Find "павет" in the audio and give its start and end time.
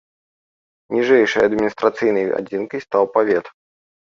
3.19-3.45